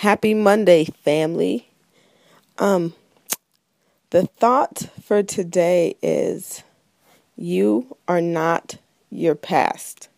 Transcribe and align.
Happy 0.00 0.32
Monday, 0.32 0.86
family. 0.86 1.68
Um, 2.56 2.94
the 4.08 4.26
thought 4.26 4.88
for 5.02 5.22
today 5.22 5.94
is 6.00 6.62
you 7.36 7.98
are 8.08 8.22
not 8.22 8.78
your 9.10 9.34
past. 9.34 10.08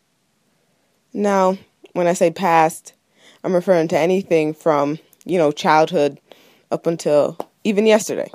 Now, 1.13 1.59
when 1.95 2.07
I 2.07 2.13
say 2.13 2.31
past, 2.31 2.93
I'm 3.43 3.53
referring 3.57 3.89
to 3.89 3.99
anything 3.99 4.55
from, 4.55 5.01
you 5.25 5.37
know, 5.37 5.51
childhood 5.51 6.21
up 6.71 6.87
until 6.87 7.37
even 7.65 7.85
yesterday. 7.85 8.31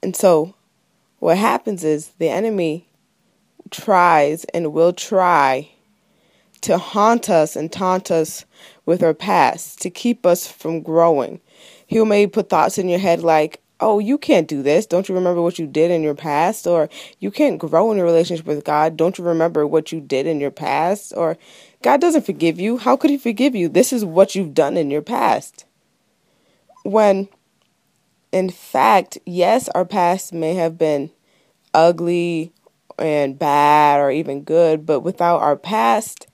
And 0.00 0.14
so, 0.14 0.54
what 1.18 1.38
happens 1.38 1.82
is 1.82 2.10
the 2.20 2.28
enemy 2.28 2.86
tries 3.72 4.44
and 4.54 4.72
will 4.72 4.92
try 4.92 5.72
to 6.62 6.78
haunt 6.78 7.28
us 7.30 7.56
and 7.56 7.72
taunt 7.72 8.10
us 8.10 8.44
with 8.84 9.02
our 9.02 9.14
past, 9.14 9.80
to 9.82 9.90
keep 9.90 10.24
us 10.24 10.46
from 10.46 10.82
growing. 10.82 11.40
He'll 11.86 12.04
maybe 12.04 12.30
put 12.30 12.48
thoughts 12.48 12.78
in 12.78 12.88
your 12.88 12.98
head 12.98 13.22
like, 13.22 13.60
oh, 13.80 13.98
you 13.98 14.16
can't 14.16 14.48
do 14.48 14.62
this. 14.62 14.86
Don't 14.86 15.08
you 15.08 15.14
remember 15.14 15.42
what 15.42 15.58
you 15.58 15.66
did 15.66 15.90
in 15.90 16.02
your 16.02 16.14
past? 16.14 16.66
Or 16.66 16.88
you 17.18 17.30
can't 17.30 17.58
grow 17.58 17.90
in 17.90 17.98
your 17.98 18.06
relationship 18.06 18.46
with 18.46 18.64
God. 18.64 18.96
Don't 18.96 19.18
you 19.18 19.24
remember 19.24 19.66
what 19.66 19.92
you 19.92 20.00
did 20.00 20.26
in 20.26 20.40
your 20.40 20.50
past? 20.50 21.12
Or 21.16 21.36
God 21.82 22.00
doesn't 22.00 22.26
forgive 22.26 22.58
you. 22.58 22.78
How 22.78 22.96
could 22.96 23.10
He 23.10 23.18
forgive 23.18 23.54
you? 23.54 23.68
This 23.68 23.92
is 23.92 24.04
what 24.04 24.34
you've 24.34 24.54
done 24.54 24.76
in 24.76 24.90
your 24.90 25.02
past. 25.02 25.66
When, 26.84 27.28
in 28.32 28.50
fact, 28.50 29.18
yes, 29.26 29.68
our 29.70 29.84
past 29.84 30.32
may 30.32 30.54
have 30.54 30.78
been 30.78 31.10
ugly 31.74 32.52
and 32.98 33.38
bad 33.38 34.00
or 34.00 34.10
even 34.10 34.42
good, 34.42 34.86
but 34.86 35.00
without 35.00 35.42
our 35.42 35.56
past, 35.56 36.26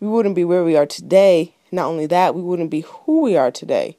we 0.00 0.08
wouldn't 0.08 0.34
be 0.34 0.44
where 0.44 0.64
we 0.64 0.76
are 0.76 0.86
today. 0.86 1.54
Not 1.70 1.86
only 1.86 2.06
that, 2.06 2.34
we 2.34 2.42
wouldn't 2.42 2.70
be 2.70 2.80
who 2.80 3.20
we 3.20 3.36
are 3.36 3.50
today. 3.50 3.96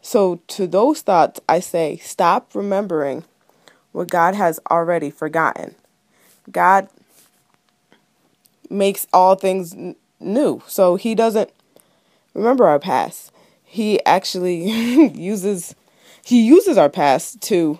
So, 0.00 0.40
to 0.48 0.66
those 0.66 1.02
thoughts, 1.02 1.40
I 1.48 1.60
say 1.60 1.96
stop 1.98 2.54
remembering 2.54 3.24
what 3.92 4.08
God 4.08 4.34
has 4.34 4.60
already 4.70 5.10
forgotten. 5.10 5.74
God 6.50 6.88
makes 8.70 9.06
all 9.12 9.34
things 9.34 9.74
n- 9.74 9.96
new. 10.20 10.62
So, 10.66 10.96
He 10.96 11.14
doesn't 11.14 11.50
remember 12.32 12.66
our 12.66 12.78
past. 12.78 13.32
He 13.64 14.04
actually 14.06 14.70
uses 15.14 15.74
he 16.24 16.42
uses 16.42 16.76
our 16.76 16.90
past 16.90 17.40
to 17.42 17.78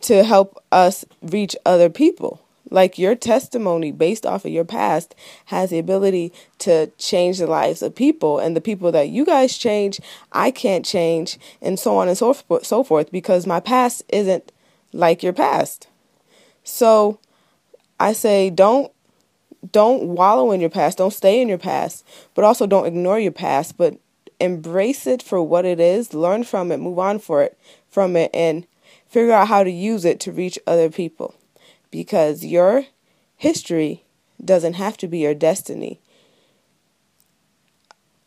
to 0.00 0.24
help 0.24 0.62
us 0.72 1.04
reach 1.22 1.56
other 1.64 1.88
people 1.88 2.43
like 2.70 2.98
your 2.98 3.14
testimony 3.14 3.92
based 3.92 4.24
off 4.26 4.44
of 4.44 4.50
your 4.50 4.64
past 4.64 5.14
has 5.46 5.70
the 5.70 5.78
ability 5.78 6.32
to 6.58 6.86
change 6.98 7.38
the 7.38 7.46
lives 7.46 7.82
of 7.82 7.94
people 7.94 8.38
and 8.38 8.56
the 8.56 8.60
people 8.60 8.90
that 8.92 9.08
you 9.08 9.24
guys 9.24 9.58
change 9.58 10.00
i 10.32 10.50
can't 10.50 10.84
change 10.84 11.38
and 11.60 11.78
so 11.78 11.96
on 11.96 12.08
and 12.08 12.18
so 12.18 12.32
forth, 12.32 12.64
so 12.64 12.82
forth 12.82 13.10
because 13.12 13.46
my 13.46 13.60
past 13.60 14.02
isn't 14.08 14.52
like 14.92 15.22
your 15.22 15.32
past. 15.32 15.88
So 16.62 17.18
i 18.00 18.12
say 18.12 18.50
don't 18.50 18.90
don't 19.70 20.04
wallow 20.04 20.50
in 20.50 20.60
your 20.60 20.70
past 20.70 20.98
don't 20.98 21.12
stay 21.12 21.40
in 21.40 21.48
your 21.48 21.58
past 21.58 22.04
but 22.34 22.44
also 22.44 22.66
don't 22.66 22.86
ignore 22.86 23.18
your 23.18 23.32
past 23.32 23.76
but 23.76 23.98
embrace 24.40 25.06
it 25.06 25.22
for 25.22 25.42
what 25.42 25.64
it 25.64 25.80
is 25.80 26.12
learn 26.12 26.44
from 26.44 26.72
it 26.72 26.78
move 26.78 26.98
on 26.98 27.18
for 27.18 27.42
it 27.42 27.58
from 27.88 28.16
it 28.16 28.30
and 28.34 28.66
figure 29.06 29.32
out 29.32 29.48
how 29.48 29.62
to 29.62 29.70
use 29.70 30.04
it 30.04 30.18
to 30.20 30.32
reach 30.32 30.58
other 30.66 30.90
people 30.90 31.34
because 31.94 32.44
your 32.44 32.86
history 33.36 34.02
doesn't 34.44 34.74
have 34.74 34.96
to 34.96 35.06
be 35.06 35.18
your 35.20 35.32
destiny. 35.32 36.00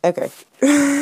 Okay. 0.06 0.30